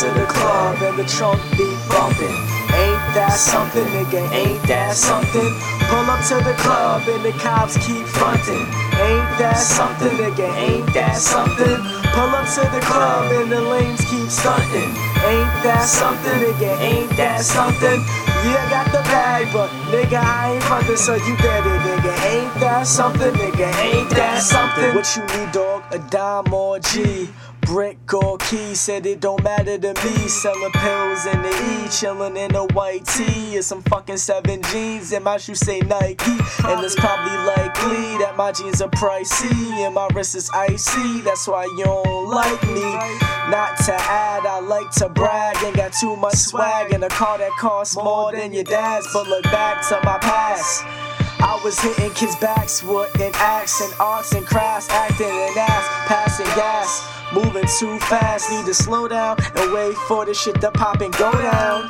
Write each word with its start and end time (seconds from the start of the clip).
to 0.00 0.06
the 0.18 0.24
club 0.24 0.80
and 0.80 0.98
the 0.98 1.04
trunk 1.04 1.38
be 1.58 1.68
bumping. 1.92 2.32
Ain't 2.72 3.04
that 3.12 3.36
something, 3.36 3.84
nigga? 3.92 4.24
Ain't 4.32 4.62
that 4.64 4.96
something? 4.96 5.52
Pull 5.92 6.08
up 6.08 6.24
to 6.24 6.40
the 6.40 6.56
club 6.56 7.04
and 7.06 7.22
the 7.22 7.32
cops 7.36 7.76
keep 7.84 8.06
fronting. 8.06 8.64
Ain't 8.96 9.28
that 9.36 9.60
something, 9.60 10.08
nigga? 10.16 10.48
Ain't 10.56 10.88
that 10.94 11.16
something? 11.16 11.76
Pull 12.16 12.32
up 12.32 12.48
to 12.48 12.64
the 12.72 12.80
club 12.80 13.30
and 13.44 13.52
the 13.52 13.60
lanes 13.60 14.00
keep 14.08 14.30
stunting. 14.30 14.88
Ain't 15.20 15.52
that 15.68 15.84
something, 15.84 16.32
nigga? 16.32 16.80
Ain't 16.80 17.10
that 17.20 17.44
something? 17.44 18.00
Yeah, 18.40 18.56
I 18.56 18.70
got 18.70 18.86
the 18.86 19.02
bag, 19.12 19.52
but 19.52 19.68
nigga, 19.92 20.16
I 20.16 20.54
ain't 20.54 20.64
frontin', 20.64 20.96
so 20.96 21.14
you 21.14 21.36
better, 21.44 21.76
nigga. 21.84 22.12
Ain't 22.24 22.54
that 22.60 22.86
something, 22.86 23.34
nigga? 23.34 23.68
Ain't 23.84 24.08
that 24.16 24.40
something? 24.40 24.94
What 24.94 25.04
you 25.14 25.22
need, 25.36 25.52
dog? 25.52 25.82
A 25.90 25.98
dime 25.98 26.54
or 26.54 26.76
a 26.76 26.80
G? 26.80 27.28
Brick 27.70 28.12
or 28.12 28.36
key, 28.38 28.74
said 28.74 29.06
it 29.06 29.20
don't 29.20 29.44
matter 29.44 29.78
to 29.78 29.94
me. 29.94 30.26
Selling 30.26 30.72
pills 30.72 31.24
in 31.24 31.40
the 31.40 31.50
E, 31.50 31.86
chillin' 31.86 32.36
in 32.36 32.52
a 32.56 32.64
white 32.74 33.06
tee. 33.06 33.54
And 33.54 33.64
some 33.64 33.80
fucking 33.82 34.16
seven 34.16 34.60
jeans, 34.72 35.12
and 35.12 35.24
my 35.24 35.36
shoes 35.36 35.60
say 35.60 35.78
Nike. 35.78 36.32
And 36.64 36.84
it's 36.84 36.96
probably 36.96 37.36
likely 37.46 38.18
that 38.18 38.34
my 38.36 38.50
jeans 38.50 38.82
are 38.82 38.88
pricey, 38.88 39.52
and 39.86 39.94
my 39.94 40.08
wrist 40.12 40.34
is 40.34 40.50
icy. 40.50 41.20
That's 41.20 41.46
why 41.46 41.66
you 41.66 41.84
don't 41.84 42.30
like 42.30 42.60
me. 42.70 42.82
Not 43.54 43.76
to 43.86 43.94
add, 43.94 44.46
I 44.46 44.58
like 44.58 44.90
to 44.94 45.08
brag. 45.08 45.56
Ain't 45.62 45.76
got 45.76 45.92
too 45.92 46.16
much 46.16 46.34
swag 46.34 46.92
in 46.92 47.04
a 47.04 47.08
car 47.08 47.38
that 47.38 47.52
costs 47.52 47.94
more 47.94 48.32
than 48.32 48.52
your 48.52 48.64
dad's. 48.64 49.06
But 49.12 49.28
look 49.28 49.44
back 49.44 49.86
to 49.90 50.00
my 50.02 50.18
past. 50.18 50.82
I 51.40 51.60
was 51.62 51.78
hitting 51.78 52.10
kids' 52.14 52.34
backs 52.36 52.82
with 52.82 53.14
an 53.20 53.30
axe 53.36 53.80
and 53.80 53.94
arts 54.00 54.32
and 54.32 54.44
crafts, 54.44 54.90
acting 54.90 55.26
an 55.26 55.56
ass, 55.56 55.86
passing 56.06 56.46
gas, 56.56 57.19
moving 57.32 57.66
too 57.78 57.98
fast. 58.00 58.50
Need 58.50 58.66
to 58.66 58.74
slow 58.74 59.08
down 59.08 59.36
and 59.56 59.72
wait 59.72 59.94
for 60.08 60.24
the 60.24 60.34
shit 60.34 60.60
to 60.60 60.70
pop 60.70 61.00
and 61.00 61.12
go 61.14 61.32
down. 61.32 61.88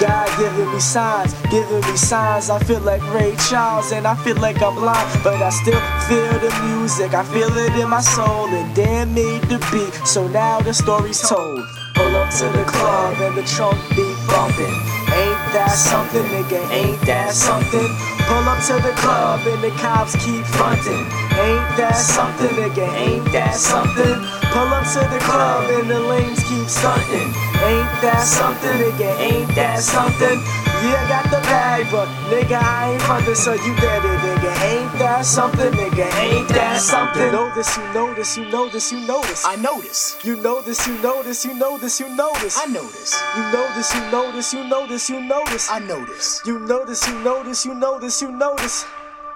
God 0.00 0.28
giving 0.38 0.72
me 0.72 0.78
signs, 0.78 1.34
giving 1.50 1.80
me 1.80 1.96
signs. 1.96 2.50
I 2.50 2.60
feel 2.60 2.80
like 2.80 3.02
Ray 3.12 3.34
Charles 3.48 3.90
and 3.90 4.06
I 4.06 4.14
feel 4.14 4.36
like 4.36 4.62
I'm 4.62 4.76
blind, 4.76 5.08
but 5.24 5.42
I 5.42 5.50
still 5.50 5.80
feel 6.06 6.38
the 6.38 6.54
music. 6.66 7.14
I 7.14 7.24
feel 7.24 7.50
it 7.56 7.74
in 7.74 7.88
my 7.88 8.00
soul, 8.00 8.46
and 8.46 8.74
damn 8.76 9.12
made 9.12 9.42
the 9.44 9.58
beat. 9.72 9.92
So 10.06 10.28
now 10.28 10.60
the 10.60 10.72
story's 10.72 11.20
told. 11.28 11.64
Pull 11.94 12.14
up 12.14 12.30
to 12.34 12.44
the 12.44 12.64
club 12.64 13.16
and 13.20 13.36
the 13.36 13.42
trunk 13.42 13.76
be 13.96 14.14
bumping. 14.28 14.97
Ain't 15.14 15.40
that 15.52 15.72
something, 15.72 16.22
nigga? 16.28 16.60
Ain't 16.70 17.00
that 17.06 17.34
something? 17.34 17.88
Pull 18.28 18.44
up 18.44 18.60
to 18.68 18.74
the 18.84 18.92
club 19.00 19.40
and 19.46 19.62
the 19.62 19.70
cops 19.80 20.12
keep 20.24 20.44
fronting. 20.44 21.06
Ain't 21.40 21.68
that 21.80 21.96
something, 21.96 22.50
nigga? 22.56 22.86
Ain't 22.94 23.24
that 23.32 23.54
something? 23.54 24.20
Pull 24.52 24.68
up 24.68 24.84
to 24.92 25.00
the 25.08 25.20
club 25.24 25.70
and 25.70 25.88
the 25.88 26.00
lanes 26.00 26.42
keep 26.44 26.68
stunting. 26.68 27.32
Ain't 27.64 27.88
that 28.04 28.22
something, 28.24 28.76
nigga? 28.76 29.16
Ain't 29.18 29.48
that 29.54 29.80
something? 29.80 30.38
Yeah, 30.84 30.94
I 30.94 31.08
got 31.08 31.24
the 31.24 31.40
bag, 31.48 31.86
but 31.90 32.06
nigga, 32.30 32.60
I 32.62 32.92
ain't 32.92 33.02
frontin', 33.02 33.34
so 33.34 33.52
you 33.52 33.72
it, 33.74 34.20
nigga. 34.22 34.52
Ain't 34.62 34.92
that 34.98 35.24
something, 35.24 35.72
nigga? 35.72 36.06
Ain't 36.22 36.48
that 36.50 36.80
something? 36.80 37.22
You 37.22 37.32
know 37.32 37.52
this, 37.54 37.76
you 37.76 37.82
know 37.92 38.14
this, 38.14 38.36
you 38.36 38.48
know 38.48 38.68
this, 38.68 38.92
you 38.92 39.00
know 39.00 39.20
this. 39.22 39.44
I 39.44 39.56
notice. 39.56 40.18
You 40.22 40.36
know 40.36 40.62
this, 40.62 40.86
you 40.86 40.96
know 41.02 41.22
this, 41.22 41.44
you 41.44 41.54
know 41.54 41.78
this, 41.78 41.98
you 41.98 42.08
know 42.14 42.32
this. 42.40 42.56
I 42.56 42.66
notice. 42.66 43.20
You 43.36 43.42
know 43.50 43.66
this, 43.74 43.92
you 43.92 44.00
know 44.12 44.30
this, 44.32 44.54
you 44.54 44.64
know 44.68 44.86
this, 44.86 44.97
you 45.06 45.20
notice. 45.20 45.70
I 45.70 45.78
notice. 45.78 46.40
You 46.44 46.58
know 46.58 46.84
this, 46.84 47.06
you 47.06 47.14
know 47.20 47.44
this, 47.44 47.64
you 47.64 47.72
notice, 47.72 48.20
you 48.20 48.32
notice. 48.32 48.84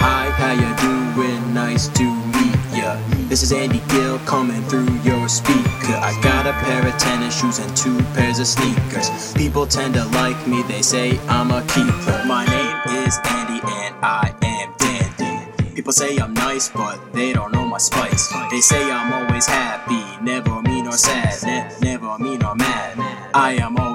Hi, 0.00 0.28
how 0.30 0.50
ya 0.58 0.74
doing? 1.14 1.54
Nice 1.54 1.86
to 1.94 2.02
meet 2.34 2.58
ya. 2.74 2.98
This 3.30 3.44
is 3.44 3.52
Andy 3.52 3.80
Gill 3.88 4.18
coming 4.26 4.60
through 4.66 4.90
your 5.06 5.28
speaker. 5.28 5.94
I 6.02 6.18
got 6.20 6.46
a 6.46 6.52
pair 6.64 6.84
of 6.84 6.98
tennis 6.98 7.38
shoes 7.38 7.60
and 7.60 7.70
two 7.76 7.96
pairs 8.14 8.40
of 8.40 8.48
sneakers. 8.48 9.32
People 9.34 9.64
tend 9.66 9.94
to 9.94 10.04
like 10.06 10.40
me, 10.48 10.62
they 10.66 10.82
say 10.82 11.20
I'm 11.28 11.52
a 11.52 11.62
keeper. 11.70 12.24
My 12.26 12.44
name 12.44 13.06
is 13.06 13.18
Andy 13.22 13.60
and 13.62 13.94
I 14.02 14.34
am 14.42 14.74
dandy. 14.78 15.74
People 15.76 15.92
say 15.92 16.16
I'm 16.18 16.34
nice, 16.34 16.70
but 16.70 16.98
they 17.12 17.32
don't 17.32 17.52
know 17.52 17.64
my 17.64 17.78
spice. 17.78 18.32
They 18.50 18.60
say 18.60 18.82
I'm 18.90 19.12
always 19.12 19.46
happy, 19.46 20.02
never 20.24 20.60
mean 20.62 20.88
or 20.88 20.98
sad, 20.98 21.38
ne- 21.46 21.70
never 21.92 22.18
mean 22.18 22.42
or 22.42 22.56
mad. 22.56 22.98
I 23.34 23.52
am 23.60 23.76
always 23.76 23.86
glad. 23.86 23.91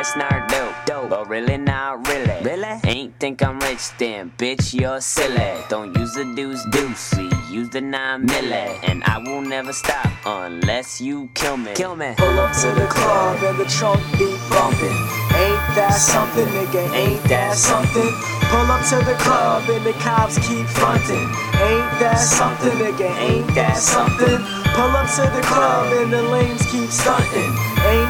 Bitch, 0.00 0.16
not 0.16 0.48
dope, 0.48 0.74
dope, 0.86 1.10
but 1.10 1.28
really 1.28 1.58
not 1.58 2.08
really. 2.08 2.42
Really? 2.42 2.80
Ain't 2.84 3.20
think 3.20 3.42
I'm 3.42 3.60
rich 3.60 3.90
then, 3.98 4.32
bitch, 4.38 4.72
you're 4.72 4.98
silly. 4.98 5.52
Don't 5.68 5.94
use 5.94 6.14
the 6.14 6.24
deuce 6.34 6.64
deuce, 6.70 7.14
we 7.18 7.30
use 7.50 7.68
the 7.68 7.82
nine 7.82 8.26
milli. 8.26 8.78
And 8.82 9.04
I 9.04 9.18
will 9.18 9.42
never 9.42 9.74
stop 9.74 10.10
unless 10.24 11.02
you 11.02 11.28
kill 11.34 11.58
me. 11.58 11.74
Kill 11.74 11.96
me. 11.96 12.14
Pull 12.16 12.40
up 12.40 12.56
to 12.62 12.68
the 12.80 12.86
club 12.86 13.42
and 13.42 13.58
the 13.58 13.66
trunk 13.66 14.00
be 14.18 14.24
bumping. 14.48 14.96
Ain't 15.36 15.60
that 15.76 15.92
something, 15.92 16.46
nigga? 16.46 16.94
Ain't 16.94 17.22
that 17.24 17.58
something? 17.58 18.10
Pull 18.48 18.72
up 18.72 18.82
to 18.88 19.04
the 19.04 19.16
club 19.20 19.68
and 19.68 19.84
the 19.84 19.92
cops 20.00 20.36
keep 20.48 20.66
fronting. 20.66 21.28
Ain't 21.60 21.92
that 22.00 22.16
something, 22.16 22.72
nigga? 22.80 23.10
Ain't 23.20 23.54
that 23.54 23.76
something? 23.76 24.38
Pull 24.72 24.96
up 24.96 25.10
to 25.16 25.22
the 25.36 25.42
club 25.44 25.92
and 25.92 26.10
the 26.10 26.22
lanes 26.22 26.64
keep 26.72 26.88
stunting. 26.88 27.52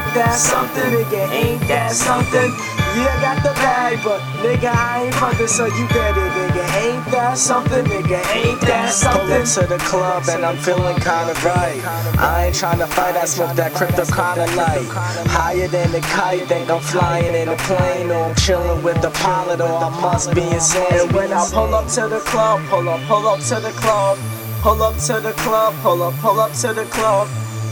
Ain't 0.00 0.14
that 0.14 0.34
something, 0.34 0.90
nigga? 0.90 1.30
Ain't 1.30 1.60
that 1.68 1.92
something? 1.92 2.50
Yeah, 2.96 3.06
I 3.06 3.20
got 3.20 3.36
the 3.44 3.52
bag, 3.60 4.00
but 4.02 4.20
nigga, 4.42 4.72
I 4.72 5.04
ain't 5.04 5.14
frontin', 5.14 5.46
so 5.46 5.66
you 5.66 5.86
get 5.88 6.16
it, 6.16 6.30
nigga. 6.34 6.64
Ain't 6.82 7.04
that 7.12 7.38
something, 7.38 7.84
nigga? 7.84 8.18
Ain't 8.34 8.60
that 8.62 8.92
something? 8.92 9.28
Pull 9.28 9.32
up 9.38 9.46
to 9.46 9.66
the 9.68 9.78
club 9.84 10.24
and 10.28 10.44
I'm 10.44 10.56
feeling 10.56 10.96
kinda 10.96 11.34
right. 11.44 11.78
I 12.18 12.46
ain't 12.46 12.56
tryna 12.56 12.88
fight, 12.88 13.14
I 13.14 13.26
smoke 13.26 13.54
that 13.54 13.74
crypto 13.74 14.04
kinda 14.06 14.46
light. 14.56 14.88
Higher 15.28 15.68
than 15.68 15.92
the 15.92 16.00
kite, 16.00 16.48
think 16.48 16.70
I'm 16.70 16.80
flying 16.80 17.34
in 17.34 17.48
a 17.48 17.56
plane, 17.68 18.10
or 18.10 18.24
I'm 18.24 18.34
chilling 18.34 18.82
with 18.82 19.00
the 19.02 19.10
pilot, 19.10 19.60
or 19.60 19.68
I 19.68 19.90
must 20.00 20.34
be 20.34 20.42
insane. 20.42 20.86
And 20.90 21.12
when 21.12 21.32
I 21.32 21.46
pull 21.52 21.74
up 21.74 21.86
to 21.88 22.08
the 22.08 22.20
club, 22.20 22.62
pull 22.68 22.88
up, 22.88 23.00
pull 23.06 23.28
up 23.28 23.40
to 23.40 23.60
the 23.60 23.70
club. 23.82 24.18
Pull 24.62 24.82
up 24.82 24.96
to 25.08 25.20
the 25.20 25.32
club, 25.40 25.72
pull 25.82 26.02
up, 26.02 26.14
pull 26.20 26.38
up 26.38 26.52
to 26.52 26.74
the 26.74 26.84
club. 26.86 27.28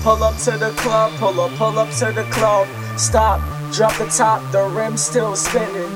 Pull 0.08 0.24
up 0.24 0.38
to 0.38 0.52
the 0.52 0.70
club, 0.78 1.12
pull 1.19 1.38
up, 1.38 1.50
pull 1.58 1.78
up 1.78 1.91
to 1.98 2.10
the 2.12 2.24
club. 2.30 2.66
Stop, 2.98 3.42
drop 3.74 3.94
the 3.98 4.06
top, 4.06 4.41
the 4.52 4.64
rim 4.69 4.96
still 4.96 5.36
spinning. 5.36 5.92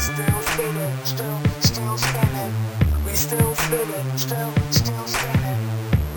Still 0.00 0.42
spinning, 0.42 0.98
still, 1.04 1.38
still 1.60 1.96
spinning. 1.96 2.54
We 3.06 3.12
still 3.12 3.54
spinning, 3.54 4.18
still, 4.18 4.52
still 4.72 5.06
spinning. 5.06 5.62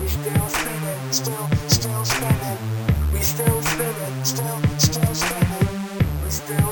We 0.00 0.08
still 0.08 0.48
spinning, 0.48 1.12
still, 1.12 1.48
still 1.68 2.04
spinning. 2.04 2.58
We 3.12 3.20
still 3.20 3.62
spinning, 3.62 4.24
still, 4.24 4.60
still 4.78 5.14
spinning. 5.14 6.24
We 6.24 6.30
still 6.30 6.65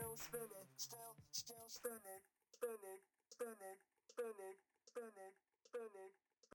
still 0.00 0.16
spinning, 0.16 0.68
still, 0.76 1.12
still 1.30 1.68
spinning. 1.68 2.24
Spinning, 2.56 3.00
spinning, 3.28 3.78
spinning, 4.08 4.56
spinning, 4.88 5.34
spinning. 5.68 6.29